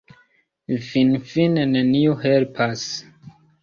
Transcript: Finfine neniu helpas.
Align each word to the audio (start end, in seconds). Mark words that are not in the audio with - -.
Finfine 0.85 1.69
neniu 1.77 2.19
helpas. 2.27 2.91